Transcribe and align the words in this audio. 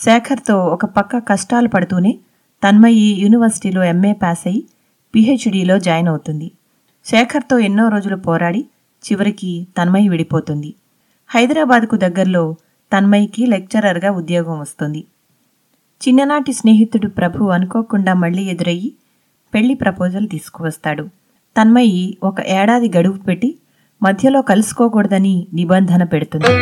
శేఖర్తో 0.00 0.64
ఒక 0.66 0.84
పక్క 0.84 1.18
కష్టాలు 1.18 1.68
పడుతూనే 1.68 2.18
తన్మయి 2.62 3.06
యూనివర్సిటీలో 3.22 3.84
ఎంఏ 3.84 4.12
పాస్ 4.12 4.46
అయి 4.46 4.64
పిహెచ్డీలో 5.14 5.78
జాయిన్ 5.78 6.08
అవుతుంది. 6.08 6.50
శేఖర్తో 7.04 7.58
ఎన్నో 7.58 7.88
రోజులు 7.88 8.16
పోరాడి 8.16 8.64
చివరికి 9.04 9.66
తన్మయి 9.78 10.08
విడిపోతుంది. 10.08 10.74
హైదరాబాద్కు 11.28 11.96
దగ్గరలో 11.96 12.56
తన్మయికి 12.92 13.46
లెక్చరర్గా 13.46 14.10
ఉద్యోగం 14.10 14.60
వస్తుంది. 14.60 15.04
చిన్ననాటి 16.00 16.52
స్నేహితుడు 16.52 17.08
ప్రభు 17.08 17.44
అనుకోకుండా 17.44 18.14
మళ్ళీ 18.14 18.42
ఎదురయ్యి 18.42 18.92
పెళ్ళి 19.54 19.74
ప్రపోజల్ 19.74 20.28
తీసుకువస్తాడు. 20.28 21.04
తన్మయి 21.56 22.16
ఒక 22.22 22.40
ఏడాది 22.40 22.88
గడువు 22.96 23.18
పెట్టి 23.18 23.54
మధ్యలో 24.02 24.42
కలుసుకోకూడదని 24.42 25.46
నిబంధన 25.54 26.04
పెడుతుంది. 26.04 26.52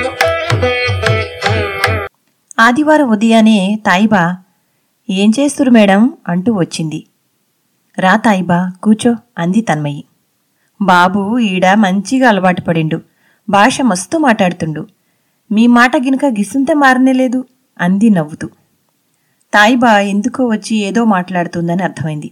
ఆదివారం 2.58 3.08
ఉదయానే 3.08 3.78
తాయిబా 3.86 4.36
ఏం 5.10 5.32
చేస్తురు 5.40 5.70
మేడం? 5.70 6.12
అంటూ 6.28 6.52
వచ్చింది. 6.52 7.04
రా 7.98 8.16
తాయిబా 8.16 8.72
కూచో 8.82 9.16
అంది 9.38 9.60
తన్మయి. 9.60 10.04
బాబు 10.82 11.38
ఈడ 11.38 11.74
మంచిగా 11.74 12.28
అలవాటు 12.28 12.60
పడిండు. 12.60 13.00
భాష 13.48 13.80
మస్తు 13.80 14.18
మాట్లాడుతుండు. 14.18 14.86
మీ 15.52 15.66
మాట 15.66 15.96
గినక 15.96 16.24
గిసుంత 16.24 16.66
మారనేలేదు 16.74 17.44
అంది 17.80 18.10
నవ్వుతూ. 18.10 18.48
తాయిబా 19.54 20.00
ఎందుకో 20.00 20.46
వచ్చి 20.46 20.76
ఏదో 20.76 21.04
మాట్లాడుతుందని 21.04 21.82
అర్థమైంది. 21.82 22.30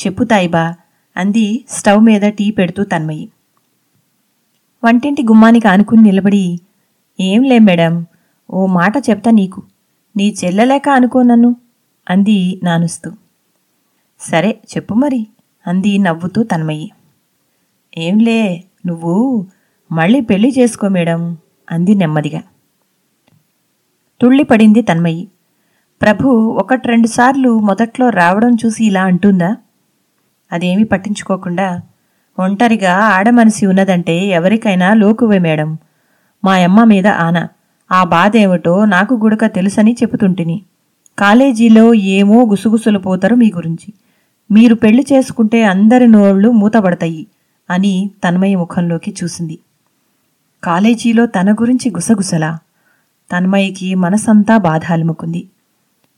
చెప్పు 0.00 0.24
తాయిబా 0.24 0.74
అంది 1.16 1.64
స్టవ్ 1.70 2.04
మీద 2.04 2.22
టీ 2.22 2.50
పెడుతూ 2.50 2.84
తన్మయి. 2.84 3.28
వంటింటి 4.84 5.22
గుమ్మానికి 5.22 5.68
ఆనుకుని 5.68 6.02
నిలబడి 6.02 6.60
ఏం 7.20 7.42
లే 7.42 7.58
మేడం 7.58 8.06
ఓ 8.50 8.66
మాట 8.66 8.96
చెప్తా 9.10 9.30
నీకు. 9.30 9.62
నీ 10.16 10.36
చెల్లెలేక 10.44 10.88
అనుకో 10.88 11.22
నన్ను 11.22 11.56
అంది 12.08 12.60
నానుస్తూ. 12.62 13.10
సరే 14.20 14.60
చెప్పు 14.76 14.94
మరి 14.94 15.26
అంది 15.66 15.98
నవ్వుతూ 15.98 16.42
తన్మయ్యి 16.42 16.92
ఏంలే 17.98 18.64
నువ్వు 18.86 19.46
మళ్ళీ 19.92 20.20
పెళ్ళి 20.20 20.52
చేసుకో 20.58 20.88
మేడం 20.88 21.38
అంది 21.70 21.94
నెమ్మదిగా. 21.94 22.40
తుళ్ళిపడింది 24.20 24.82
తన్మయ్యి 24.82 25.28
ప్రభు 26.02 26.28
ఒకటి 26.58 26.88
రెండు 26.88 27.06
సార్లు 27.06 27.58
మొదట్లో 27.58 28.10
రావడం 28.10 28.54
చూసి 28.54 28.84
ఇలా 28.84 29.02
అంటుందా? 29.02 29.56
అదేమీ 30.52 30.84
పట్టించుకోకుండా 30.84 31.82
ఒంటరిగా 32.38 32.92
ఆడమనిసి 32.92 33.66
ఉన్నదంటే 33.66 34.16
ఎవరికైనా 34.28 34.94
లోకువే 34.94 35.38
మేడం 35.38 35.78
మా 36.44 36.54
అమ్మ 36.56 36.84
మీద 36.84 37.06
ఆన. 37.06 37.48
ఆ 37.92 38.04
బాధేమిటో 38.04 38.84
నాకు 38.84 39.14
గుడక 39.14 39.46
తెలుసని 39.46 39.96
చెబుతుంటిని. 40.02 40.62
కాలేజీలో 41.18 41.94
ఏమో 41.94 42.44
గుసగుసలు 42.44 42.98
పోతారు 42.98 43.34
మీ 43.34 43.52
గురించి. 43.56 43.92
మీరు 44.50 44.74
పెళ్ళి 44.74 45.06
చేసుకుంటే 45.12 45.64
అందరి 45.64 46.06
నోళ్ళు 46.06 46.50
మూతబడతాయి 46.50 47.26
అని 47.70 48.10
తన్మయ 48.24 48.54
ముఖంలోకి 48.54 49.14
చూసింది. 49.24 49.58
కాలేజీలో 50.64 51.26
తన 51.26 51.52
గురించి 51.52 51.90
గుసగుసలా? 51.90 52.58
తన్మయ్యకి 53.32 53.94
మనసంతా 53.94 54.56
బాధ 54.56 54.80
అలుముకుంది 54.90 55.48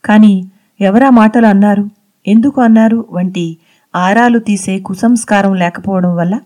కాని 0.05 0.45
ఎవరా 0.81 1.11
మాటలు 1.11 1.47
అన్నారు? 1.47 1.91
ఎందుకు 2.27 2.61
అన్నారు? 2.61 3.07
వంటి 3.11 3.57
ఆరాలు 3.97 4.39
తీసే 4.39 4.79
కుసంస్కారం 4.79 5.55
లేకపోవడం 5.55 6.17
వల్ల? 6.17 6.41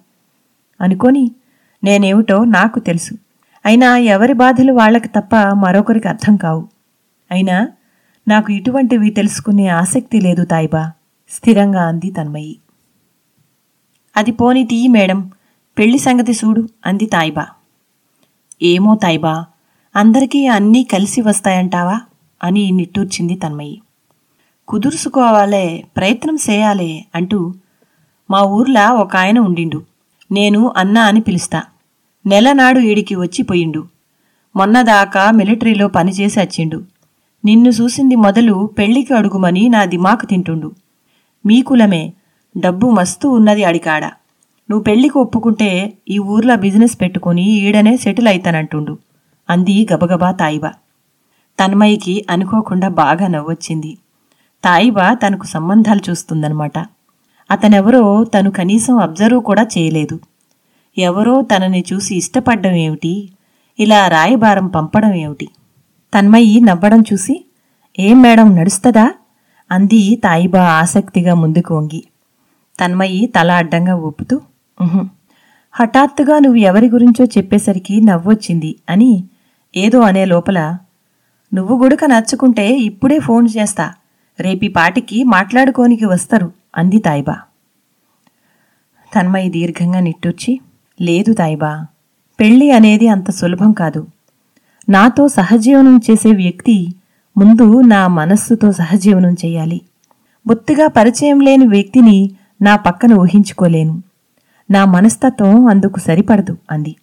అనుకొని 0.80 1.30
నేనేమిటో 1.84 2.44
నాకు 2.44 2.78
తెలుసు. 2.78 3.14
అయినా 3.66 3.96
ఎవరి 3.96 4.32
బాధలు 4.32 4.72
వాళ్ళకి 4.72 5.08
తప్ప 5.08 5.36
మరొకరికి 5.36 6.08
అర్థం 6.08 6.36
కావు. 6.36 6.68
అయినా 7.30 7.68
నాకు 8.28 8.52
ఇటువంటివి 8.52 9.10
తెలుసుకునే 9.10 9.68
ఆసక్తి 9.68 10.20
లేదు 10.20 10.44
తాయిబా. 10.44 10.92
స్థిరంగా 11.30 11.88
అంది 11.88 12.10
తన్మయి. 12.10 12.58
అది 14.16 14.32
పోని 14.32 14.64
తీయి 14.64 14.88
మేడం. 14.88 15.30
పెళ్ళి 15.78 15.98
సంగతి 15.98 16.32
చూడు 16.32 16.68
అంది 16.86 17.06
తాయిబా. 17.06 17.46
ఏమో 18.62 18.94
తాయిబా 18.94 19.46
అందరికీ 19.96 20.46
అన్నీ 20.46 20.84
కలిసి 20.84 21.20
వస్తాయంటావా? 21.20 22.00
అని 22.44 22.70
నిట్టూర్చింది 22.70 23.34
తన్మయి. 23.34 23.82
కుదుర్చుకోవాలే 24.68 25.84
ప్రయత్నం 25.96 26.36
చేయాలే 26.50 27.04
అంటూ 27.14 27.54
మా 28.30 28.42
ఊర్లా 28.42 28.92
ఒక 28.92 29.16
ఆయన 29.16 29.38
ఉండిండు. 29.38 29.82
నేను 30.32 30.72
అన్న 30.76 30.98
అని 30.98 31.20
పిలుస్తా. 31.20 31.62
నెలనాడు 32.26 32.78
ఈడికి 32.78 33.14
వచ్చిపోయిండు 33.14 33.84
మొన్నదాకా 34.56 35.30
మిలిటరీలో 35.30 35.88
పనిచేసి 35.88 36.40
వచ్చిండు 36.40 36.82
నిన్ను 37.44 37.68
చూసింది 37.68 38.16
మొదలు 38.16 38.70
పెళ్ళికి 38.78 39.14
అడుగుమని 39.14 39.68
నా 39.68 39.84
దిమాకు 39.84 40.26
తింటుండు. 40.26 40.72
మీ 41.46 41.62
కులమే 41.62 42.12
డబ్బు 42.58 42.90
మస్తు 42.90 43.28
ఉన్నది 43.28 43.64
అడికాడ 43.64 44.04
నువ్వు 44.70 44.82
పెళ్ళికి 44.82 45.18
ఒప్పుకుంటే 45.18 45.92
ఈ 46.10 46.18
ఊర్లో 46.18 46.56
బిజినెస్ 46.56 47.00
పెట్టుకుని 47.00 47.42
ఈడనే 47.42 47.96
సెటిల్ 47.96 48.28
అయితానంటుండు. 48.28 48.98
అంది 49.50 49.88
గబగబా 49.92 50.30
తాయిబా. 50.32 50.72
తన్మయికి 51.60 52.24
అనుకోకుండా 52.30 52.88
బాగా 52.88 53.26
నవ్వొచ్చింది. 53.26 53.98
తాయిబా 54.64 55.14
తనకు 55.14 55.46
సంబంధాలు 55.46 56.10
చూస్తుందనమాట 56.10 56.78
అతనెవరో 57.50 58.24
తను 58.24 58.50
కనీసం 58.50 58.98
అబ్జర్వ్ 58.98 59.42
కూడా 59.42 59.66
చేయలేదు. 59.78 60.20
ఎవరో 60.97 61.42
తనని 61.42 61.84
చూసి 61.92 62.12
ఇష్టపడ్డం 62.16 62.75
ఏమిటి? 62.76 63.12
ఇలా 63.78 64.08
రాయబారం 64.08 64.66
పంపడం 64.66 65.12
ఏమిటి? 65.14 65.48
తన్మయి 66.12 66.60
నవ్వడం 66.60 67.00
చూసి 67.12 67.34
ఏం 67.98 68.22
మేడం 68.22 68.56
నడుస్తుందా? 68.56 69.06
అంది 69.70 70.16
తాయిబా 70.16 70.62
ఆసక్తిగా 70.81 71.34
ముందుకు 71.34 71.70
వంగి. 71.76 72.02
తన్మయి 72.81 73.26
తల 73.26 73.50
అడ్డంగా 73.52 73.94
ఊపుతూ 73.97 74.36
హఠాత్తుగా 75.75 76.38
నువ్వు 76.38 76.58
ఎవరి 76.60 76.88
గురించో 76.88 77.25
చెప్పేసరికి 77.25 78.00
నవ్వొచ్చింది 78.00 78.76
అని 78.91 79.12
ఏదో 79.76 80.00
అనే 80.00 80.25
లోపల 80.25 80.58
నువ్వు 81.52 81.84
గుడక 81.84 82.04
నచ్చుకుంటే 82.04 82.66
ఇప్పుడే 82.78 83.19
ఫోన్ 83.19 83.48
చేస్తా 83.56 83.86
రేపి 84.41 84.69
పాటికి 84.69 85.25
మాట్లాడుకోనికి 85.25 86.05
వస్తారు 86.05 86.52
అంది 86.76 86.99
తాయిబా. 86.99 87.37
తన్మయి 89.12 89.49
దీర్ఘంగా 89.49 90.00
నిట్టూర్చి 90.00 90.52
లేదు 91.00 91.32
తాయిబా 91.32 91.86
పెళ్ళి 92.40 92.70
అనేది 92.70 93.08
అంత 93.08 93.30
సులభం 93.30 93.72
కాదు. 93.72 94.06
నాతో 94.88 95.28
సహజీవనం 95.28 96.00
చేసే 96.10 96.30
వ్యక్తి 96.32 96.94
ముందు 97.38 97.80
నా 97.80 98.08
మనస్సుతో 98.08 98.72
సహజీవనం 98.72 99.32
చేయాలి. 99.32 99.80
బొత్తిగా 100.46 100.86
పరిచయం 100.86 101.40
లేని 101.40 101.66
వ్యక్తిని 101.66 102.30
నా 102.62 102.76
పక్కన 102.76 103.14
ఊహించుకోలేను. 103.14 104.02
నా 104.70 104.84
మనస్తత్వం 104.84 105.66
అందుకు 105.66 106.00
సరిపడదు 106.00 106.56
అంది. 106.70 106.96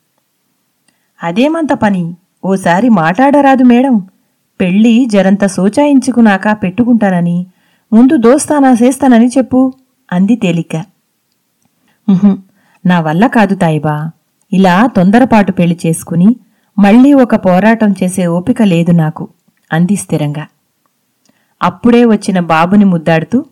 అదేమంత 1.24 1.74
పని? 1.74 2.14
ఓసారి 2.46 2.90
మాట్లాడరాదు 2.90 3.64
మేడం. 3.64 4.08
పెళ్ళి 4.62 5.06
జరంత 5.06 5.46
సోచాయించుకున్నాక 5.46 6.64
పెట్టుకుంటానని 6.64 7.46
ముందు 7.94 8.18
దోస్తానా 8.18 8.76
చేస్తానని 8.84 9.28
చెప్పు 9.28 9.74
అంది 10.12 10.36
తేలిక. 10.36 10.76
నా 12.86 13.00
వల్ల 13.00 13.28
కాదు 13.28 13.56
తాయిబా 13.56 14.12
ఇలా 14.54 14.90
తొందరపాటు 14.96 15.52
పెళ్ళి 15.52 15.80
చేసుకుని 15.86 16.36
మళ్ళీ 16.80 17.14
ఒక 17.14 17.36
పోరాటం 17.36 17.96
చేసే 18.04 18.28
ఓపిక 18.28 18.62
లేదు 18.62 18.92
నాకు. 18.92 19.28
అంది 19.74 19.96
స్థిరంగా. 19.96 20.48
అప్పుడే 21.64 22.06
వచ్చిన 22.06 22.40
బాబుని 22.40 22.86
ముద్దాడుతూ 22.86 23.46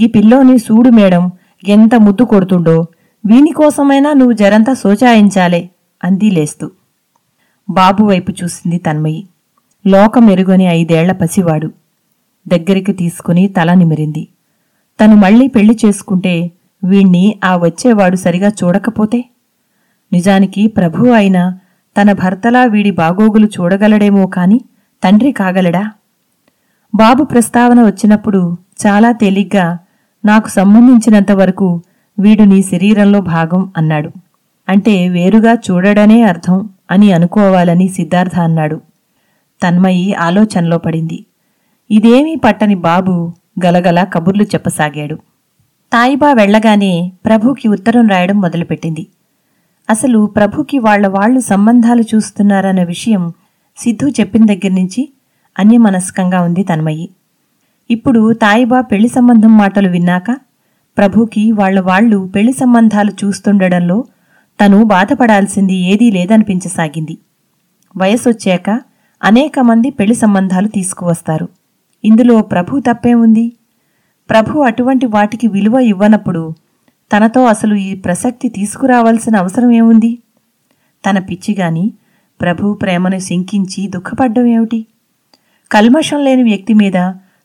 గీ 0.00 0.06
పిల్లోని 0.06 0.58
సూడు 0.58 0.90
మేడం 0.90 1.32
ఎంత 1.68 1.94
ముద్దు 1.94 2.22
కొడుతుండో 2.22 2.86
వీనికోసమైనా 3.26 4.12
నువ్వు 4.12 4.32
జరంతా 4.32 4.74
సోచాయించాలే 4.74 5.70
అంది 6.04 6.30
లేస్తూ. 6.30 6.70
బాబు 7.70 8.04
వైపు 8.04 8.32
చూసింది 8.44 8.78
తన్మయి. 8.78 9.26
లోకమెరుగని 9.86 10.64
ఐదేళ్ళ 10.64 11.12
పసివాడు. 11.12 11.72
దగ్గరికి 12.48 12.92
తీసుకుని 12.92 13.48
తల 13.48 13.74
నిమిరింది. 13.74 14.28
తను 15.00 15.16
మళ్ళీ 15.16 15.48
పెళ్ళి 15.48 15.78
చేసుకుంటే 15.84 16.50
వీణ్ణి 16.84 17.40
ఆ 17.44 17.56
వచ్చేవాడు 17.56 18.16
సరిగా 18.16 18.48
చూడకపోతే? 18.48 19.24
నిజానికి 20.12 20.66
ప్రభు 20.66 21.06
అయినా 21.06 21.58
తన 21.96 22.12
భర్తలా 22.12 22.64
వీడి 22.64 22.90
బాగోగులు 22.90 23.46
చూడగలడేమో 23.46 24.26
కాని 24.26 24.60
తండ్రి 25.04 25.32
కాగలడా? 25.32 25.90
బాబు 26.94 27.24
ప్రస్తావన 27.24 27.82
వచ్చినప్పుడు 27.82 28.56
చాలా 28.86 29.12
తేలిగ్గా 29.12 29.78
నాకు 30.24 30.48
సంబంధించినంత 30.48 31.32
వరకు 31.32 31.82
వీడు 32.18 32.42
నీ 32.42 32.62
శరీరంలో 32.62 33.20
భాగం 33.20 33.72
అన్నాడు. 33.76 34.10
అంటే 34.68 35.08
వేరుగా 35.08 35.54
చూడడనే 35.54 36.22
అర్థం 36.22 36.70
అని 36.90 37.12
అనుకోవాలని 37.12 37.88
సిద్ధార్థ 37.88 38.38
అన్నాడు. 38.38 38.80
తన్మయి 39.62 40.14
ఆలోచనలో 40.14 40.78
పడింది. 40.78 41.26
ఇదేమీ 41.90 42.34
పట్టని 42.34 42.74
బాబు 42.74 43.32
గలగల 43.66 44.04
కబుర్లు 44.04 44.42
చెప్పసాగాడు. 44.42 45.18
తాయిబా 45.92 46.32
వెళ్ళగానే 46.32 47.12
ప్రభుకి 47.26 47.68
ఉత్తరం 47.68 48.08
రాయడం 48.08 48.40
మొదలుపెట్టింది. 48.40 49.06
అసలు 49.90 50.26
ప్రభుకి 50.26 50.78
వాళ్ళ 50.78 51.06
వాళ్ళు 51.06 51.40
సంబంధాలు 51.40 52.02
చూస్తున్నారన్న 52.02 52.82
విషయం 52.82 53.32
సిద్ధు 53.78 54.08
చెప్పిన 54.08 54.44
దగ్గర 54.44 54.72
నుంచి 54.72 55.08
అన్యమనస్కంగా 55.58 56.40
ఉంది 56.40 56.62
తన్మయ్యి 56.62 57.10
ఇప్పుడు 57.90 58.32
తాయిబా 58.32 58.80
పెళ్ళి 58.80 59.08
సంబంధం 59.08 59.58
మాటలు 59.58 59.88
విన్నాక 59.88 60.30
ప్రభుకి 60.98 61.52
వాళ్ళ 61.52 61.80
వాళ్ళు 61.80 62.26
పెళ్ళి 62.26 62.52
సంబంధాలు 62.52 63.12
చూస్తుండడంలో 63.24 64.04
తను 64.60 64.84
బాధపడాల్సింది 64.84 65.74
ఏదీ 65.74 66.10
లేదనిపించసాగింది. 66.10 67.18
వయసొచ్చాక 67.96 68.80
అనేక 69.22 69.60
మంది 69.60 69.90
పెళ్ళి 69.90 70.14
సంబంధాలు 70.14 70.68
తీసుకువస్తారు. 70.68 71.48
ఇందులో 72.04 72.42
ప్రభు 72.42 72.80
తప్పే 72.80 73.14
ఉంది? 73.14 73.52
ప్రభు 74.30 74.58
అటువంటి 74.58 75.06
వాటికి 75.06 75.46
విలువ 75.46 75.78
ఇవ్వనప్పుడు 75.78 76.54
తనతో 77.12 77.44
అసలు 77.44 77.74
ఈ 77.74 77.94
ప్రసక్తి 77.94 78.48
తీసుకురావాల్సిన 78.48 79.36
అవసరం 79.36 79.70
ఏముంది? 79.70 80.18
తన 81.06 81.18
పిచ్చిగాని 81.18 81.92
ప్రభు 82.40 82.74
ప్రేమను 82.74 83.18
శంకించి 83.18 83.88
దుఃఖపడ్డం 83.88 84.46
ఏమిటి? 84.46 84.86
కల్మషం 85.70 86.24
లేని 86.24 86.42
వ్యక్తి 86.42 86.74
మీద 86.74 86.96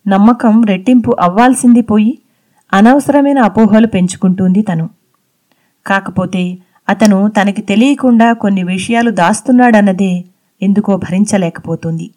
నమ్మకం 0.08 0.62
రెట్టింపు 0.62 1.16
అవ్వాల్సింది 1.20 1.82
పోయి 1.82 2.20
అనవసరమైన 2.74 3.40
అపోహలు 3.40 3.88
పెంచుకుంటుంది 3.88 4.62
తను. 4.62 4.90
కాకపోతే 5.86 6.58
అతను 6.90 7.28
తనకి 7.28 7.62
తెలియకుండా 7.62 8.34
కొన్ని 8.34 8.64
విషయాలు 8.64 9.12
దాస్తున్నాడన్నదే 9.12 10.26
ఎందుకో 10.62 10.98
భరించలేకపోతుంది. 10.98 12.12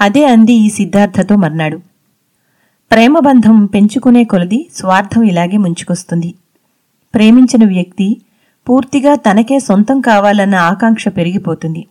అదే 0.00 0.24
అంది 0.24 0.52
ఈ 0.52 0.68
సిద్ధార్థతో 0.68 1.36
మర్నాడు. 1.36 1.89
ప్రేమబంధం 2.90 3.64
పెంచుకునే 3.64 4.24
కొలది 4.24 4.70
స్వార్థం 4.74 5.22
ఇలాగే 5.22 5.56
ముంచుకొస్తుంది. 5.56 6.34
ప్రేమించిన 7.14 7.68
వ్యక్తి 7.68 8.22
పూర్తిగా 8.68 9.14
తనకే 9.14 9.58
సొంతం 9.58 10.00
కావాలన్న 10.00 10.54
ఆకాంక్ష 10.54 11.08
పెరిగిపోతుంది. 11.08 11.86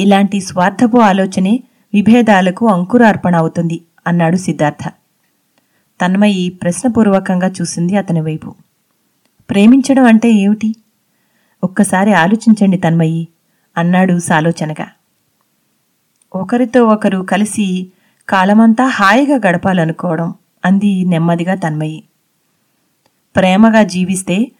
ఇలాంటి 0.00 0.40
స్వార్థపు 0.40 0.98
ఆలోచనే 1.00 1.62
విభేదాలకు 1.94 2.68
అంకురార్పణ 2.68 3.36
అవుతుంది 3.36 3.80
అన్నాడు 4.06 4.36
సిద్ధార్థ. 4.36 4.84
తన్మయి 6.00 6.48
ప్రశ్నపూర్వకంగా 6.48 7.48
చూసింది 7.48 7.96
అతని 7.96 8.20
వైపు. 8.20 8.54
ప్రేమించడం 9.50 10.04
అంటే 10.04 10.30
ఏమిటి? 10.30 10.74
ఒక్కసారి 11.62 12.12
ఆలోచించండి 12.12 12.78
తన్మయి 12.78 13.28
అన్నాడు 13.76 14.18
సాలోచనగా. 14.18 14.86
ఒకరితో 16.34 16.86
ఒకరు 16.86 17.18
కలిసి 17.22 17.66
కాలమంతా 18.28 18.86
హాయిగా 18.86 19.36
గడపాలనుకోవడం 19.48 20.34
అంది 20.64 21.04
నెమ్మదిగా 21.04 21.54
తన్మయి. 21.54 22.04
ప్రేమగా 23.36 23.82
జీవిస్తే 23.82 24.52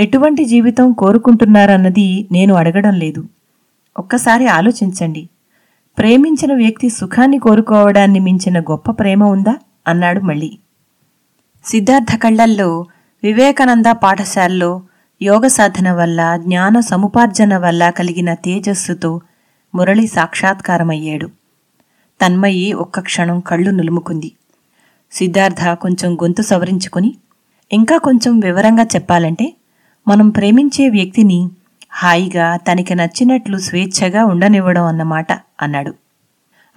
ఎటువంటి 0.00 0.44
జీవితం 0.44 0.92
కోరుకుంటున్నారన్నది 0.92 2.28
నేను 2.32 2.54
అడగడం 2.54 2.94
లేదు. 2.94 3.28
ఒక్కసారి 3.98 4.46
ఆలోచించండి. 4.46 5.28
ప్రేమించిన 5.98 6.54
వ్యక్తి 6.54 6.88
సుఖాన్ని 6.88 7.38
కోరుకోవడాన్ని 7.38 8.18
మించిన 8.18 8.60
గొప్ప 8.60 8.90
ప్రేమ 8.90 9.24
ఉందా? 9.24 9.54
అన్నాడు 9.88 10.20
మళ్ళీ. 10.20 10.58
సిద్ధార్థ 11.64 12.16
కళ్ళల్లో 12.16 12.86
వివేకానంద 13.22 13.86
పాఠశాలలో 13.86 14.82
యోగ 15.22 15.46
సాధన 15.46 15.92
వల్ల 15.92 16.36
జ్ఞాన 16.36 16.80
సముపార్జన 16.80 17.56
వల్ల 17.56 17.90
కలిగిన 17.90 18.34
తేజస్సుతో 18.34 19.20
మురళి 19.74 20.06
సాక్షాత్కారమయ్యాడు. 20.06 21.37
తన్మయి 22.20 22.72
ఒక్క 22.72 23.00
క్షణం 23.00 23.40
కళ్ళు 23.40 23.70
నులుముకుంది. 23.70 24.32
సిద్ధార్థ 25.12 25.68
కొంచెం 25.68 26.14
గొంతు 26.14 26.42
సవరించుకుని 26.42 27.14
ఇంకా 27.72 27.98
కొంచెం 27.98 28.40
వివరంగా 28.40 28.82
చెప్పాలంటే 28.84 29.54
మనం 30.08 30.28
ప్రేమించే 30.28 30.88
వ్యక్తిని 30.88 31.48
హాయిగా 31.90 32.56
తనకి 32.56 32.94
నచ్చినట్లు 32.94 33.58
స్వేచ్ఛగా 33.58 34.24
ఉండనివ్వడం 34.24 34.84
అన్నమాట 34.84 35.32
అన్నాడు. 35.32 35.94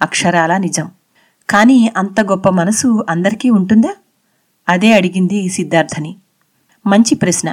అక్షరాలా 0.02 0.58
నిజం. 0.58 0.90
కానీ 1.50 1.92
అంత 1.96 2.20
గొప్ప 2.20 2.48
మనసు 2.48 3.04
అందరికీ 3.08 3.50
ఉంటుందా? 3.50 3.94
అదే 4.68 4.92
అడిగింది 4.92 5.48
సిద్ధార్థని. 5.48 6.16
మంచి 6.86 7.14
ప్రశ్న. 7.14 7.50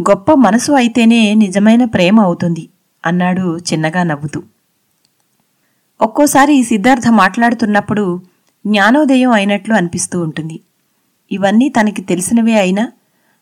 గొప్ప 0.00 0.32
మనసు 0.32 0.72
అయితేనే 0.72 1.34
నిజమైన 1.34 1.84
ప్రేమ 1.84 2.20
అవుతుంది 2.20 2.68
అన్నాడు 3.06 3.58
చిన్నగా 3.58 4.02
నవ్వుతూ. 4.02 4.42
ఒక్కోసారి 6.00 6.62
సిద్ధార్థ 6.62 7.08
మాట్లాడుతున్నప్పుడు 7.08 8.20
జ్ఞానోదయం 8.66 9.30
అయినట్లు 9.30 9.74
అనిపిస్తూ 9.74 10.20
ఉంటుంది. 10.20 10.60
ఇవన్నీ 11.32 11.68
తనకి 11.68 12.02
తెలిసినవే 12.02 12.54
అయినా 12.54 12.92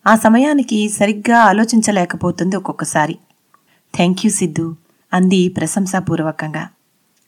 ఆ 0.06 0.16
సమయానికి 0.16 0.88
సరిగ్గా 0.88 1.38
ఆలోచించలేకపోతుంది 1.38 2.56
ఒక్కొక్కసారి. 2.56 3.18
థ్యాంక్ 3.96 4.26
యూ 4.26 4.30
సిద్ధు 4.30 4.76
అంది 5.12 5.48
ప్రశంసాపూర్వకంగా. 5.48 6.68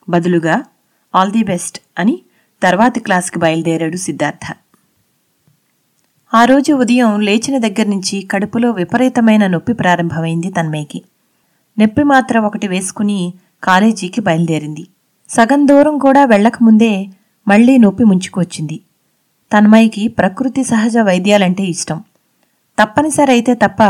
బదులుగా 0.08 0.64
ఆల్ 1.14 1.32
ది 1.32 1.43
బెస్ట్ 1.43 1.81
అని 1.99 2.22
తర్వాతి 2.62 3.00
క్లాస్కి 3.00 3.38
బయలుదేరాడు 3.38 3.96
సిద్ధార్థ. 3.96 4.56
ఆ 6.34 6.44
రోజు 6.44 6.72
ఉదయం 6.72 7.20
లేచిన 7.20 7.58
దగ్గర 7.58 7.86
నుంచి 7.86 8.22
కడుపులో 8.22 8.70
విపరీతమైన 8.70 9.46
నొప్పి 9.46 9.72
ప్రారంభమైంది 9.72 10.51
తన్మయ్యకి. 10.51 11.03
నొప్పి 11.81 12.03
మాత్ర 12.03 12.39
ఒకటి 12.39 12.69
వేసుకుని 12.69 13.34
కాలేజీకి 13.65 14.20
బయలుదేరింది. 14.20 14.86
సగం 15.29 15.69
దూరం 15.69 15.99
కూడా 15.99 16.25
వెళ్ళకముందే 16.25 17.06
మళ్ళీ 17.49 17.79
నొప్పి 17.79 18.05
ముంచుకొచ్చింది 18.05 18.81
తన్మయ్యకి 19.53 20.09
ప్రకృతి 20.09 20.65
సహజ 20.65 20.99
వైద్యాలంటే 20.99 21.63
ఇష్టం. 21.63 22.05
తప్పనిసరి 22.83 23.33
అయితే 23.33 23.55
తప్ప 23.55 23.83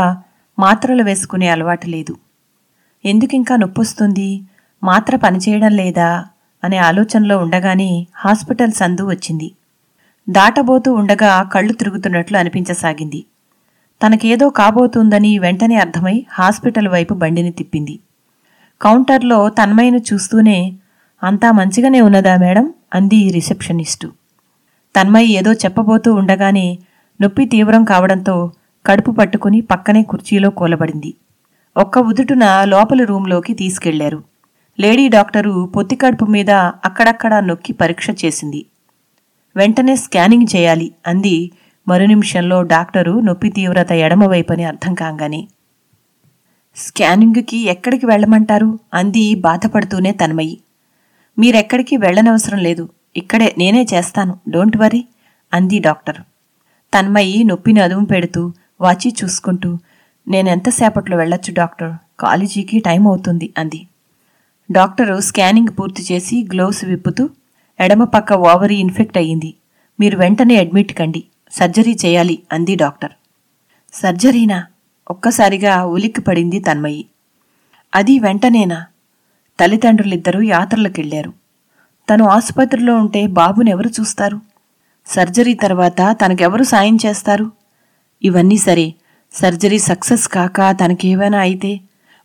మాత్రలు 0.59 1.03
వేసుకునే 1.03 1.47
అలవాటు 1.47 1.87
లేదు. 1.87 2.17
ఎందుకింకా 3.05 3.55
నొప్పొస్తుంది? 3.55 4.41
మాత్ర 4.83 5.15
పనిచేయడం 5.15 5.71
లేదా? 5.71 6.25
అనే 6.63 6.77
ఆలోచనలో 6.77 7.37
ఉండగానే 7.37 8.07
హాస్పిటల్ 8.15 8.71
సందు 8.71 9.09
వచ్చింది. 9.09 9.51
దాటబోతూ 10.29 10.93
ఉండగా 10.93 11.43
కళ్ళు 11.43 11.73
తిరుగుతున్నట్లు 11.73 12.37
అనిపించసాగింది. 12.37 13.23
తనకేదో 14.05 14.49
కాబోతుందని 14.49 15.39
వెంటనే 15.39 15.75
అర్థమై 15.75 16.25
హాస్పిటల్ 16.31 16.87
వైపు 16.87 17.13
బండిని 17.13 17.51
తిప్పింది. 17.51 17.99
కౌంటర్లో 18.81 19.49
తన్మయ్యను 19.49 19.97
చూస్తూనే 19.97 20.73
అంతా 21.23 21.51
మంచిగానే 21.51 22.01
ఉన్నదా 22.01 22.37
మేడం? 22.37 22.73
అంది 22.93 23.31
రిసెప్షనిస్టు. 23.31 24.07
తన్మయ్య 25.01 25.37
ఏదో 25.37 25.53
చెప్పబోతూ 25.53 26.13
ఉండగానే 26.13 26.79
నొప్పి 27.21 27.45
తీవ్రం 27.45 27.83
కావడంతో 27.83 28.51
కడుపు 28.85 29.11
పట్టుకుని 29.11 29.61
పక్కనే 29.61 30.03
కుర్చీలో 30.03 30.49
కూలబడింది. 30.49 31.13
ఒక్క 31.77 31.97
ఉదుటున 31.97 32.63
లోపలి 32.63 33.05
రూంలోకి 33.05 33.53
తీసుకెళ్ళారు. 33.53 34.23
లేడీ 34.79 35.07
డాక్టరు 35.07 35.71
పొత్తికడుపు 35.75 36.25
మీద 36.25 36.49
అక్కడక్కడా 36.49 37.39
నొక్కి 37.39 37.73
పరీక్ష 37.73 38.07
చేసింది. 38.25 38.65
వెంటనే 39.55 39.95
స్కానింగ్ 39.95 40.55
చేయాలి 40.55 40.91
అంది 41.07 41.51
మరు 41.87 42.03
నిమిషంలో 42.03 42.63
డాక్టరు 42.63 43.19
నొప్పి 43.19 43.49
తీవ్రత 43.49 43.91
ఎడమవైపని 43.91 44.63
అర్థం 44.63 44.93
కాగానే. 44.93 45.47
స్కానింగ్కి 46.75 47.57
ఎక్కడికి 47.57 48.05
వెళ్ళమంటారు? 48.05 48.79
అంది 48.93 49.35
బాధపడుతూనే 49.35 50.11
తన్మయి. 50.11 50.57
మీరెక్కడికి 51.39 51.97
వెళ్ళనవసరం 51.97 52.59
లేదు. 52.59 52.89
ఇక్కడే 53.17 53.55
నేనే 53.57 53.85
చేస్తాను. 53.93 54.39
డోంట్ 54.49 54.77
వరీ 54.77 55.05
అంది 55.53 55.79
డాక్టర్. 55.79 56.17
తన్మయి 56.93 57.43
నొప్పిని 57.43 57.79
అదుము 57.79 58.05
పెడుతూ 58.05 58.53
వాచి 58.81 59.15
చూసుకుంటూ 59.23 59.77
నేనెంతసేపట్లో 60.27 61.17
వెళ్ళొచ్చు 61.17 61.53
డాక్టర్? 61.53 61.95
కాలేజీకి 62.19 62.79
టైం 62.79 63.07
అవుతుంది 63.07 63.53
అంది. 63.57 63.87
డాక్టరు 64.71 65.19
స్కానింగ్ 65.19 65.67
పూర్తి 65.79 66.13
చేసి 66.13 66.43
గ్లోవ్స్ 66.43 66.85
విప్పుతూ 66.85 67.29
ఎడమ 67.79 68.03
పక్క 68.03 68.33
ఓవరీ 68.33 68.75
ఇన్ఫెక్ట్ 68.75 69.17
అయ్యింది. 69.17 69.53
మీరు 69.99 70.17
వెంటనే 70.17 70.55
అడ్మిట్ 70.55 70.93
కండి. 70.93 71.23
సర్జరీ 71.51 71.97
చేయాలి 72.05 72.43
అంది 72.51 72.75
డాక్టర్. 72.75 73.11
సర్జరీనా? 73.93 74.65
ఒక్కసారిగా 75.09 75.85
ఉలిక్కి 75.85 76.21
పడింది 76.21 76.59
తన్మయి. 76.59 77.05
అది 77.95 78.19
వెంటనేనా? 78.19 78.85
తల్లిదండ్రులిద్దరూ 79.59 80.41
యాత్రలకెళ్ళారు 80.41 81.33
తను 82.09 82.25
ఆసుపత్రిలో 82.25 82.95
ఉంటే 82.95 83.27
బాబునెవరు 83.27 83.89
చూస్తారు? 83.89 84.41
సర్జరీ 85.07 85.53
తర్వాత 85.53 86.17
తనకెవరు 86.25 86.63
సాయం 86.63 86.97
చేస్తారు? 87.05 87.51
ఇవన్నీ 88.23 88.57
సరే 88.57 88.93
సర్జరీ 89.31 89.79
సక్సెస్ 89.79 90.27
కాక 90.27 90.61
తనకేమైనా 90.71 91.39
అయితే 91.39 91.79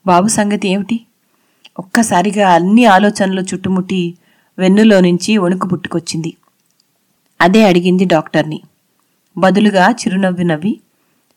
బాబు 0.06 0.28
సంగతి 0.28 0.68
ఏమిటి? 0.68 1.00
ఒక్కసారిగా 1.78 2.52
అన్ని 2.52 2.84
ఆలోచనలు 2.84 3.40
చుట్టుముట్టి 3.40 4.14
వెన్నులో 4.58 5.00
నుంచి 5.00 5.38
వణుకు 5.38 5.66
పుట్టుకొచ్చింది. 5.68 6.34
అదే 7.40 7.64
అడిగింది 7.64 8.04
డాక్టర్ని. 8.04 8.60
బదులుగా 9.38 9.90
చిరునవ్వు 9.90 10.44
నవ్వి 10.44 10.80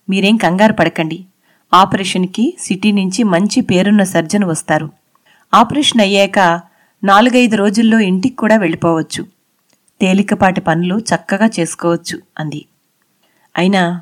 మీరేం 0.09 0.37
కంగారు 0.37 0.73
పడకండి. 0.73 1.25
ఆపరేషన్కి 1.73 2.57
సిటీ 2.59 2.91
నుంచి 2.91 3.23
మంచి 3.23 3.61
పేరున్న 3.61 4.03
సర్జన్ 4.03 4.43
వస్తారు. 4.43 5.04
ఆపరేషన్ 5.53 6.01
అయ్యాక 6.01 6.61
నాలుగైదు 7.03 7.55
రోజుల్లో 7.55 7.99
ఇంటికి 7.99 8.35
కూడా 8.35 8.57
వెళ్ళిపోవచ్చు. 8.57 9.25
తేలికపాటి 10.01 10.61
పనులు 10.61 10.99
చక్కగా 10.99 11.49
చేసుకోవచ్చు 11.59 12.21
అంది. 12.39 12.65
అయినా 13.57 14.01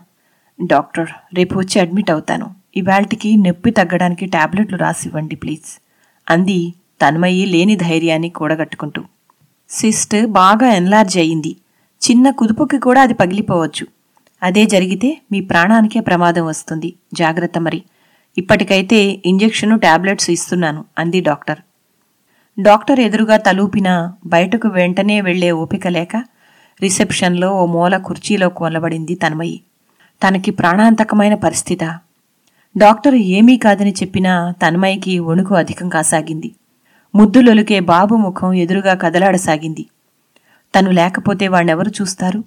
డాక్టర్ 0.66 1.08
రేపు 1.34 1.60
వచ్చి 1.60 1.82
అడ్మిట్ 1.82 2.12
అవుతాను. 2.12 2.52
ఇవాల్టికి 2.78 3.38
నొప్పి 3.38 3.72
తగ్గడానికి 3.72 4.26
ట్యాబ్లెట్లు 4.26 4.78
రాసివ్వండి 4.78 5.36
ప్లీజ్ 5.36 5.82
అంది 6.30 6.74
తన్మయ్యి 7.02 7.46
లేని 7.46 7.76
ధైర్యాన్ని 7.76 8.30
కూడగట్టుకుంటూ. 8.30 9.04
సిస్ట్ 9.70 10.28
బాగా 10.28 10.70
ఎన్లార్జ్ 10.70 11.18
అయింది 11.18 11.56
చిన్న 12.02 12.30
కుదుపుకి 12.30 12.78
కూడా 12.78 13.02
అది 13.02 13.14
పగిలిపోవచ్చు. 13.14 13.88
అదే 14.44 14.66
జరిగితే 14.66 15.22
మీ 15.32 15.42
ప్రాణానికే 15.42 16.00
ప్రమాదం 16.00 16.46
వస్తుంది. 16.46 16.94
జాగ్రత్త 17.14 17.60
మరి. 17.60 17.84
ఇప్పటికైతే 18.38 19.22
ఇంజెక్షను 19.26 19.78
టాబ్లెట్స్ 19.78 20.30
ఇస్తున్నాను 20.30 20.86
అంది 21.00 21.20
డాక్టర్. 21.20 21.60
డాక్టర్ 22.60 23.00
ఎదురుగా 23.00 23.38
తలూపినా 23.38 24.14
బయటకు 24.26 24.68
వెంటనే 24.68 25.22
వెళ్ళే 25.22 25.52
ఓపిక 25.52 25.88
లేక 25.88 26.16
రిసెప్షన్లో 26.82 27.50
ఓ 27.54 27.66
మూల 27.66 27.98
కుర్చీలో 27.98 28.50
కొలబడింది 28.50 29.16
తన్మయి. 29.16 29.62
తనకి 30.22 30.52
ప్రాణాంతకమైన 30.52 31.36
పరిస్థిత. 31.36 31.84
డాక్టర్ 32.78 33.16
ఏమీ 33.16 33.58
కాదని 33.58 33.92
చెప్పినా 33.92 34.54
తన్మయికి 34.62 35.20
వణుకు 35.20 35.56
అధికం 35.56 35.90
కాసాగింది. 35.90 36.52
ముద్దులొలికే 37.16 37.80
బాబు 37.80 38.16
ముఖం 38.16 38.54
ఎదురుగా 38.54 38.94
కదలాడసాగింది. 38.94 39.86
తను 40.76 40.92
లేకపోతే 40.92 41.48
వాణ్ణెవరు 41.48 41.90
చూస్తారు? 41.90 42.44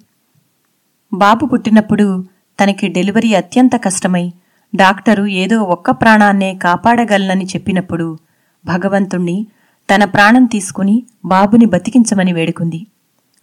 బాబు 1.13 1.45
పుట్టినప్పుడు 1.45 2.23
తనకి 2.59 2.87
డెలివరీ 2.87 3.33
అత్యంత 3.33 3.71
కష్టమై 3.83 4.33
డాక్టరు 4.75 5.25
ఏదో 5.25 5.61
ఒక్క 5.61 5.91
ప్రాణాన్నే 5.91 6.53
కాపాడగలనని 6.53 7.45
చెప్పినప్పుడు 7.45 8.19
భగవంతుణ్ణి 8.65 9.47
తన 9.95 10.05
ప్రాణం 10.05 10.45
తీసుకుని 10.45 11.03
బాబుని 11.25 11.65
బతికించమని 11.65 12.33
వేడుకుంది. 12.33 12.87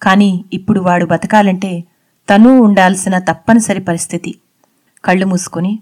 కాని 0.03 0.45
ఇప్పుడు 0.53 0.81
వాడు 0.81 1.05
బతకాలంటే 1.05 1.85
తనూ 2.31 2.63
ఉండాల్సిన 2.63 3.19
తప్పనిసరి 3.19 3.81
పరిస్థితి. 3.81 4.35
కళ్ళు 5.05 5.27
మూసుకుని 5.27 5.79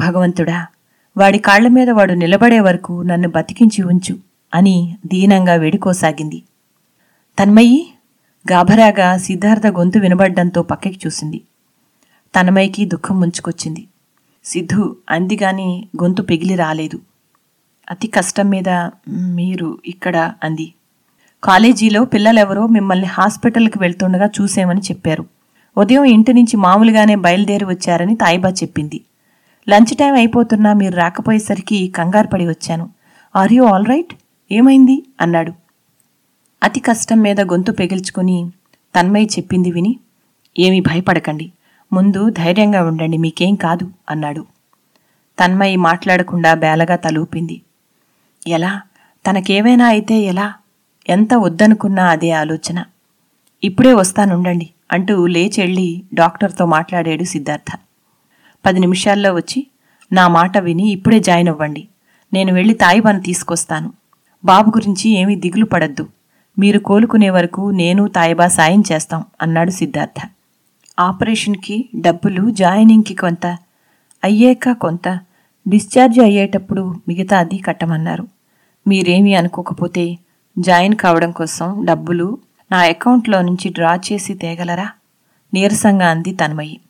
భగవంతుడా 0.00 0.66
వాడి 1.16 1.38
కాళ్ళ 1.38 1.68
మీద 1.68 1.90
వాడు 1.90 2.12
నిలబడే 2.12 2.60
వరకు 2.60 3.02
నన్ను 3.02 3.28
బతికించి 3.28 3.82
ఉంచు 3.82 4.18
అని 4.54 4.96
దీనంగా 5.06 5.54
వేడుకోసాగింది. 5.54 6.42
తన్మయి 7.38 7.92
గాభరాగా 8.52 9.16
సిద్ధార్థ 9.16 9.66
గొంతు 9.66 9.98
వినబడ్డంతో 9.98 10.62
పక్కకి 10.62 10.98
చూసింది. 11.06 11.40
తన్మయికి 12.34 12.84
దుఃఖం 12.84 13.20
ముంచుకొచ్చింది. 13.20 13.86
సిద్ధు 14.44 14.96
అందిగాని 15.10 15.88
గొంతు 16.02 16.22
పిగిలి 16.22 16.54
రాలేదు. 16.54 17.00
అతి 17.90 18.06
కష్టం 18.08 18.50
మీద 18.50 18.68
మీరు 19.08 19.78
ఇక్కడ 19.86 20.32
అంది. 20.44 20.72
కాలేజీలో 21.44 22.04
పిల్లలెవరో 22.04 22.66
మిమ్మల్ని 22.66 23.06
హాస్పిటల్కి 23.06 23.78
వెళ్తుండగా 23.78 24.28
చూసేమని 24.40 24.80
చెప్పారు. 24.80 25.26
ఉదయం 25.76 26.04
ఇంటి 26.04 26.32
నుంచి 26.32 26.56
మామూలుగానే 26.56 27.14
బయలుదేరి 27.14 27.64
వచ్చారని 27.64 28.16
తాయిబా 28.16 28.48
చెప్పింది. 28.48 29.00
లంచ్ 29.68 29.96
టైం 29.96 30.14
అయిపోతున్నా 30.14 30.72
మీరు 30.72 30.96
రాకపోయేసరికి 30.96 31.88
కంగారు 31.88 32.26
పడి 32.26 32.46
వచ్చాను. 32.46 32.90
Are 33.36 33.52
you 33.52 33.64
all 33.64 33.86
right? 33.86 34.14
ఏమైంది? 34.52 35.02
అన్నాడు. 35.20 35.52
అతి 36.62 36.80
కష్టం 36.80 37.20
మీద 37.20 37.40
గొంతు 37.40 37.72
పెగిల్చుకుని 37.72 38.50
తన్మయ్య 38.98 39.26
చెప్పింది 39.26 39.70
విని 39.70 39.96
ఏమీ 40.58 40.80
భయపడకండి. 40.80 41.52
ముందు 41.92 42.30
ధైర్యంగా 42.30 42.84
ఉండండి 42.84 43.16
మీకేం 43.16 43.54
కాదు 43.54 43.90
అన్నాడు. 44.10 44.46
తన్మయి 45.38 45.76
మాట్లాడకుండా 45.76 46.54
బేలగా 46.54 46.96
తలూపింది 46.96 47.60
ఎలా? 48.48 48.80
తనకేమైనా 49.26 49.86
అయితే 49.86 50.14
ఎలా? 50.14 50.52
ఎంత 51.08 51.34
వద్దనుకున్నా 51.34 52.06
అదే 52.06 52.30
ఆలోచన. 52.30 52.84
ఇప్పుడే 53.64 53.94
వస్తానుండండి 53.94 54.70
అంటూ 54.92 55.26
లేచెళ్ళి 55.26 56.02
డాక్టర్తో 56.14 56.66
మాట్లాడాడు 56.66 57.24
సిద్ధార్థ. 57.24 57.78
పది 58.66 58.78
నిమిషాల్లో 58.78 59.34
వచ్చి 59.34 59.66
నా 60.12 60.28
మాట 60.28 60.58
విని 60.58 60.90
ఇప్పుడే 60.90 61.20
జాయిన్ 61.20 61.48
అవ్వండి. 61.48 61.88
నేను 62.32 62.54
వెళ్ళి 62.54 62.74
తాయిబాను 62.74 63.20
తీసుకొస్తాను. 63.20 63.92
బాబు 64.44 64.70
గురించి 64.70 65.10
ఏమీ 65.10 65.36
దిగులు 65.36 65.64
పడద్దు. 65.64 66.08
మీరు 66.58 66.78
కోలుకునే 66.78 67.30
వరకు 67.30 67.70
నేను 67.70 68.08
తాయిబా 68.08 68.48
సాయం 68.48 68.82
చేస్తాం 68.92 69.24
అన్నాడు 69.42 69.70
సిద్ధార్థ. 69.70 70.30
ఆపరేషన్కి 71.00 71.88
డబ్బులు 72.00 72.50
జాయినింగ్కి 72.50 73.14
కొంత 73.14 73.58
అయ్యాక 74.24 74.72
కొంత 74.72 75.20
డిశ్చార్జ్ 75.68 76.20
అయ్యేటప్పుడు 76.20 76.94
మిగతా 77.08 77.38
అది 77.38 77.58
కట్టమన్నారు. 77.58 78.28
మీరేమీ 78.88 79.34
అనుకోకపోతే 79.34 80.18
జాయిన్ 80.58 80.94
కావడం 80.94 81.30
కోసం 81.30 81.84
డబ్బులు 81.84 82.38
నా 82.72 82.78
అకౌంట్లో 82.78 83.42
నుంచి 83.42 83.68
డ్రా 83.68 84.00
చేసి 84.12 84.34
తేగలరా? 84.34 84.90
నీరసంగా 85.54 86.10
అంది 86.10 86.34
తన్మయి. 86.34 86.80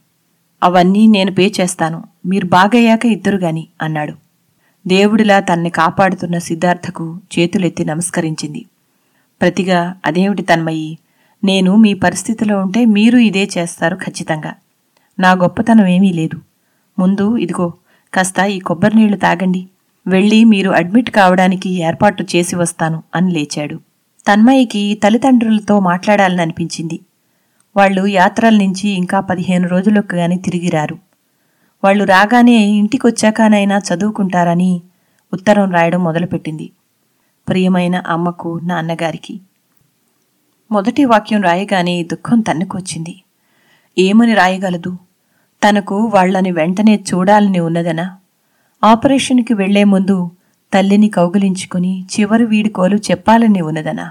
అవన్నీ 0.63 1.07
నేను 1.07 1.33
పే 1.33 1.53
చేస్తాను. 1.61 2.05
మీరు 2.27 2.47
బాగయ్యాక 2.47 3.07
ఇద్దరు 3.07 3.37
గాని 3.37 3.67
అన్నాడు. 3.83 4.15
దేవుడిలా 4.87 5.41
తన్ని 5.41 5.71
కాపాడుతున్న 5.71 6.39
సిద్ధార్థకు 6.39 7.21
చేతులెత్తి 7.39 7.85
నమస్కరించింది. 7.85 8.67
ప్రతిగా 9.41 9.95
అదేమిటి 10.07 10.43
తన్మయి? 10.43 10.99
నేను 11.45 11.77
మీ 11.77 11.95
పరిస్థితిలో 11.95 12.59
ఉంటే 12.59 12.85
మీరు 12.85 13.19
ఇదే 13.19 13.49
చేస్తారు 13.59 13.97
ఖచ్చితంగా. 13.97 14.55
నా 15.19 15.33
గొప్పతనం 15.33 15.87
ఏమీ 15.87 16.13
లేదు. 16.13 16.41
ముందు 16.99 17.37
ఇదిగో 17.37 17.73
కాస్త 18.15 18.41
ఈ 18.41 18.59
కొబ్బరి 18.59 18.97
నీళ్ళు 18.97 19.17
తాగండి. 19.17 19.69
వెళ్ళి 20.07 20.45
మీరు 20.45 20.71
అడ్మిట్ 20.71 21.11
కావడానికి 21.11 21.71
ఏర్పాటు 21.71 22.25
చేసి 22.37 22.57
వస్తాను 22.57 23.03
అని 23.15 23.33
లేచాడు. 23.33 23.75
తన్మయ్యకి 24.29 24.99
తల్లిదండ్రులతో 25.05 25.81
మాట్లాడాలని 25.81 26.43
అనిపించింది. 26.43 27.01
వాళ్ళు 27.77 28.07
యాత్రల 28.07 28.55
నుంచి 28.55 28.89
ఇంకా 28.89 29.21
పదిహేను 29.21 29.69
రోజులకు 29.69 30.15
గాని 30.15 30.39
తిరిగి 30.39 30.69
రారు. 30.69 30.99
వాళ్ళు 31.85 32.05
రాగానే 32.05 32.53
ఇంటికొచ్చాకనైనా 32.53 33.79
చదువుకుంటారని 33.79 34.83
ఉత్తరం 35.33 35.73
రాయడం 35.73 36.05
మొదలుపెట్టింది. 36.05 36.71
ప్రియమైన 37.49 38.03
అమ్మకు 38.07 38.61
నాన్నగారికి 38.63 39.41
మొదటి 40.73 41.05
వాక్యం 41.05 41.43
రాయగానే 41.43 42.03
దుఃఖం 42.03 42.41
తన్నుకొచ్చింది 42.41 43.23
ఏమని 43.99 44.35
రాయగలదు? 44.35 44.97
తనకు 45.63 46.11
వాళ్ళని 46.15 46.51
వెంటనే 46.51 47.05
చూడాలని 47.15 47.61
ఉన్నదనా? 47.61 48.19
ఆపరేషన్కి 48.85 49.55
వెళ్ళే 49.55 49.85
ముందు 49.85 50.31
తల్లిని 50.75 51.09
కౌగిలించుకుని 51.09 52.03
చివరి 52.03 52.45
వీడుకోలు 52.45 52.97
చెప్పాలని 52.97 53.61
ఉన్నదనా? 53.61 54.11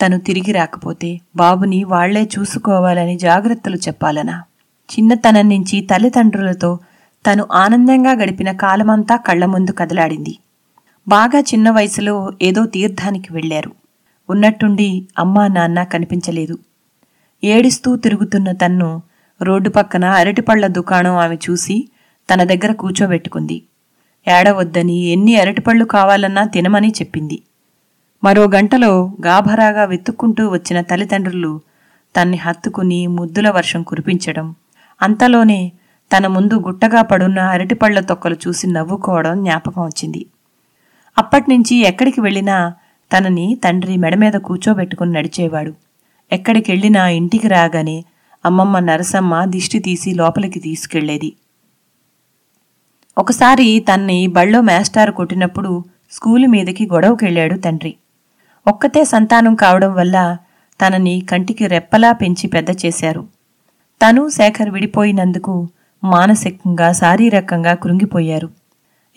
తను 0.00 0.18
తిరిగి 0.18 0.52
రాకపోతే 0.52 1.20
బాబుని 1.36 1.84
వాళ్ళే 1.84 2.28
చూసుకోవాలని 2.38 3.18
జాగ్రత్తలు 3.18 3.76
చెప్పాలనా? 3.76 4.42
చిన్నతనం 4.88 5.48
నుంచి 5.48 5.80
తల్లిదండ్రులతో 5.80 6.78
తను 7.26 7.46
ఆనందంగా 7.52 8.12
గడిపిన 8.12 8.52
కాలమంతా 8.52 9.16
కళ్ళ 9.16 9.44
ముందు 9.44 9.70
కదలాడింది. 9.70 10.38
బాగా 11.08 11.40
చిన్న 11.40 11.70
వయసులో 11.70 12.32
ఏదో 12.42 12.66
తీర్థానికి 12.66 13.32
వెళ్ళారు 13.32 13.81
ఉన్నట్టుండి 14.32 14.90
అమ్మా 15.18 15.44
నాన్న 15.48 15.78
కనిపించలేదు. 15.84 16.56
ఏడుస్తూ 17.42 17.90
తిరుగుతున్న 17.96 18.48
తన్ను 18.52 18.90
రోడ్డు 19.40 19.68
పక్కన 19.68 20.04
అరటిపళ్ళ 20.20 20.64
దుకాణం 20.66 21.14
ఆమె 21.16 21.36
చూసి 21.44 21.76
తన 22.28 22.40
దగ్గర 22.44 22.72
కూర్చోబెట్టుకుంది. 22.72 23.56
ఏడవద్దని 24.26 24.98
ఎన్ని 25.06 25.32
అరటిపళ్ళు 25.36 25.84
కావాలన్నా 25.84 26.42
తినమని 26.44 26.90
చెప్పింది. 27.00 27.38
మరో 28.24 28.44
గంటలో 28.54 28.90
గాభరాగా 29.26 29.84
వెతుక్కుంటూ 29.84 30.42
వచ్చిన 30.48 30.80
తల్లిదండ్రులు 30.80 31.52
తన్ని 32.14 32.36
హత్తుకుని 32.36 33.00
ముద్దుల 33.16 33.48
వర్షం 33.50 33.80
కురిపించడం 33.82 34.46
అంతలోనే 35.00 35.60
తన 36.10 36.26
ముందు 36.26 36.54
గుట్టగా 36.66 37.00
పడున్న 37.02 37.40
అరటిపళ్ళ 37.54 37.98
తొక్కలు 38.00 38.36
చూసి 38.44 38.66
నవ్వుకోవడం 38.66 39.34
జ్ఞాపకం 39.44 39.82
వచ్చింది. 39.84 40.22
అప్పటినుంచి 41.16 41.76
ఎక్కడికి 41.82 42.20
వెళ్ళినా 42.20 42.56
తనని 43.12 43.58
తండ్రి 43.64 43.96
మెడ 43.96 44.14
మీద 44.14 44.32
కూర్చోబెట్టుకుని 44.32 45.12
నడిచేవాడు. 45.12 45.72
ఎక్కడికెళ్ళినా 46.32 47.08
ఇంటికి 47.08 47.48
రాగానే 47.48 48.04
అమ్మమ్మ 48.44 48.78
నరసమ్మ 48.78 49.44
దిష్టి 49.44 49.78
తీసి 49.78 50.14
లోపలికి 50.14 50.60
తీసుకెళ్ళేది 50.60 51.32
ఒకసారి 53.18 53.84
తన్ని 53.88 54.26
బళ్ళో 54.26 54.60
మేస్టారు 54.60 55.12
కొట్టినప్పుడు 55.12 55.84
స్కూలు 56.12 56.46
మీదకి 56.46 56.84
గొడవకెళ్ళాడు 56.92 57.56
తండ్రి. 57.58 57.94
ఒక్కతే 58.68 59.04
సంతానం 59.04 59.54
కావడం 59.54 59.94
వల్ల 59.94 60.36
తనని 60.80 61.20
కంటికి 61.20 61.66
రెప్పలా 61.66 62.12
పెంచి 62.12 62.46
పెద్ద 62.46 62.70
చేశారు. 62.86 63.22
తను 64.00 64.28
శేఖర్ 64.28 64.70
విడిపోయినందుకు 64.70 65.68
మానసికంగా 66.04 66.92
శారీరకంగా 66.92 67.74
కృంగిపోయారు. 67.74 68.48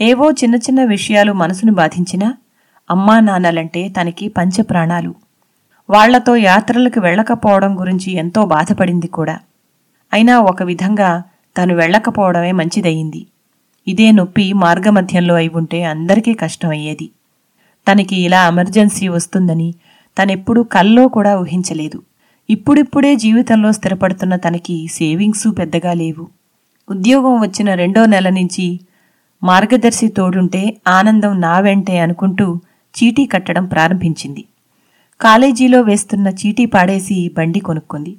ఏవో 0.02 0.32
చిన్న 0.32 0.56
చిన్న 0.56 0.84
విషయాలు 0.84 1.34
మనసును 1.34 1.74
బాధించినా 1.74 2.34
అమ్మా 2.90 3.20
నాన్నలంటే 3.20 3.90
తనకి 3.90 4.28
పంచప్రాణాలు. 4.28 5.16
వాళ్ళతో 5.90 6.36
యాత్రలకు 6.36 7.00
వెళ్ళకపోవడం 7.00 7.80
గురించి 7.80 8.14
ఎంతో 8.14 8.46
బాధపడింది 8.46 9.08
కూడా. 9.08 9.40
అయినా 10.14 10.40
ఒక 10.40 10.64
విధంగా 10.64 11.24
తను 11.58 11.76
వెళ్ళకపోవడమే 11.76 12.52
మంచిదయ్యింది 12.52 13.26
ఇదే 13.88 14.12
నొప్పి 14.12 14.54
మార్గమధ్యంలో 14.54 15.36
అయి 15.36 15.52
ఉంటే 15.56 15.84
అందరికీ 15.84 16.34
కష్టమయ్యేది. 16.34 17.10
తనకి 17.92 18.16
ఇలా 18.16 18.48
ఎమర్జెన్సీ 18.48 19.08
వస్తుందని 19.08 19.74
తనెప్పుడూ 20.22 20.64
కల్లో 20.64 21.08
కూడా 21.08 21.40
ఊహించలేదు. 21.40 22.02
ఇప్పుడిప్పుడే 22.50 23.16
జీవితంలో 23.16 23.72
స్థిరపడుతున్న 23.72 24.36
తనకి 24.36 24.88
సేవింగ్సు 24.88 25.50
పెద్దగా 25.50 25.94
లేవు. 25.94 26.28
ఉద్యోగం 26.90 27.42
వచ్చిన 27.42 27.74
రెండో 27.74 28.06
నెల 28.06 28.30
నుంచి 28.30 28.80
మార్గదర్శి 29.44 30.08
తోడుంటే 30.08 30.78
ఆనందం 30.88 31.42
నా 31.42 31.60
వెంటే 31.60 32.00
అనుకుంటూ 32.00 32.60
చీటీ 32.98 33.26
కట్టడం 33.26 33.66
ప్రారంభించింది. 33.66 34.46
కాలేజీలో 35.22 35.82
వేస్తున్న 35.82 36.28
చీటీ 36.28 36.66
పాడేసి 36.66 37.32
బండి 37.38 37.60
కొనుక్కుంది. 37.60 38.16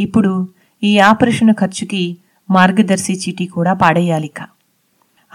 ఇప్పుడు 0.00 0.48
ఈ 0.84 0.98
ఆపరేషన్ 0.98 1.54
ఖర్చుకి 1.54 2.16
మార్గదర్శి 2.50 3.12
చీటీ 3.12 3.46
కూడా 3.46 3.72
పాడేయాలిక. 3.72 4.40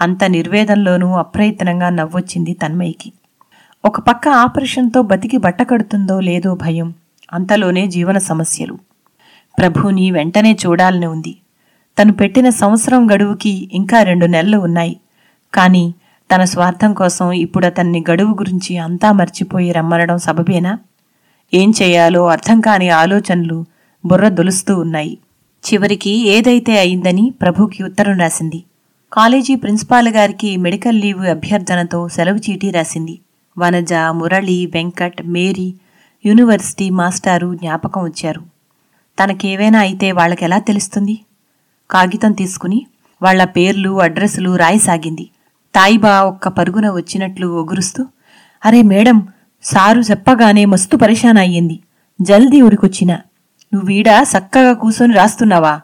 అంత 0.00 0.24
నిర్వేదంలోనూ 0.24 1.12
అప్రయత్నంగా 1.12 1.88
నవ్వొచ్చింది 1.88 2.54
తన్మయ్యకి. 2.54 3.12
ఒక 3.84 4.00
పక్క 4.00 4.28
ఆపరేషన్తో 4.28 5.02
బతికి 5.02 5.36
బట్టకడుతుందో 5.36 6.20
లేదో 6.20 6.54
భయం 6.54 6.94
అంతలోనే 7.32 7.86
జీవన 7.86 8.18
సమస్యలు. 8.18 8.78
ప్రభుని 9.58 10.10
వెంటనే 10.10 10.56
చూడాలని 10.66 11.06
ఉంది. 11.06 11.36
తను 12.02 12.12
పెట్టిన 12.12 12.48
సంవత్సరం 12.48 13.10
గడువుకి 13.14 13.70
ఇంకా 13.72 14.02
రెండు 14.02 14.26
నెలలు 14.26 14.58
ఉన్నాయి. 14.58 15.00
కానీ 15.54 15.94
తన 16.30 16.44
స్వార్థం 16.44 16.94
కోసం 16.94 17.32
ఇప్పుడు 17.32 17.66
అతన్ని 17.66 18.04
గడువు 18.10 18.34
గురించి 18.34 18.78
అంతా 18.78 19.12
మర్చిపోయి 19.12 19.72
రమ్మనడం 19.72 20.18
సబబేనా? 20.18 20.78
ఏం 21.54 21.72
చేయాలో 21.82 22.26
అర్థం 22.26 22.60
కాని 22.60 22.88
ఆలోచనలు 22.88 23.64
బుర్ర 24.06 24.28
దొలుస్తూ 24.28 24.78
ఉన్నాయి. 24.78 25.18
చివరికి 25.64 26.28
ఏదైతే 26.28 26.78
అయిందని 26.78 27.32
ప్రభుకి 27.40 27.82
ఉత్తరం 27.82 28.18
రాసింది. 28.18 28.64
కాలేజీ 29.12 29.54
ప్రిన్సిపాల్ 29.54 30.08
గారికి 30.08 30.56
మెడికల్ 30.56 31.00
లీవ్ 31.00 31.26
అభ్యర్థనతో 31.26 32.08
సెలవు 32.08 32.36
చీటీ 32.36 32.70
రాసింది. 32.70 33.18
వనజ 33.58 33.92
మురళి 33.92 34.66
వెంకట్ 34.66 35.22
మేరీ 35.26 35.74
యూనివర్సిటీ 36.26 36.90
మాస్టారు 36.90 37.54
జ్ఞాపకం 37.54 38.04
వచ్చారు. 38.04 38.40
తనకేవైనా 39.22 39.78
అయితే 39.78 40.12
వాళ్ళకెలా 40.12 40.58
తెలుస్తుంది? 40.58 41.18
కాగితం 41.90 42.32
తీసుకుని 42.32 42.86
వాళ్ళ 43.22 43.44
పేర్లు 43.44 44.00
అడ్రస్లు 44.00 44.56
రాయసాగింది. 44.56 45.30
తాయిబా 45.74 46.20
ఒక్క 46.22 46.48
పరుగున 46.48 46.90
వచ్చినట్లు 46.90 47.46
ఒగురుస్తూ 47.46 48.06
అరే 48.64 48.82
మేడం 48.82 49.28
సారు 49.62 50.00
చెప్పగానే 50.00 50.64
మస్తు 50.64 50.96
పరేషాన్ 50.96 51.38
అయ్యింది. 51.38 51.80
జల్దీ 52.20 52.60
ఉరికొచ్చినా 52.60 53.16
నువ్వీడ 53.74 54.08
చక్కగా 54.32 54.72
కూసొని 54.72 55.14
రాస్తున్నావా? 55.14 55.80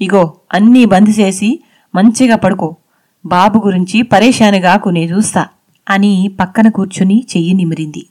ఇగో 0.00 0.22
అన్నీ 0.52 0.84
బంద్ 0.84 1.12
చేసి 1.20 1.50
మంచిగా 1.94 2.36
పడుకో. 2.36 2.76
బాబు 3.26 3.58
గురించి 3.66 4.02
పరేషానుగాకు 4.02 4.88
నే 4.88 5.04
చూస్తా 5.04 5.42
అని 5.90 6.12
పక్కన 6.40 6.68
కూర్చుని 6.68 7.26
చెయ్యి 7.36 7.54
నిమిరింది. 7.54 8.02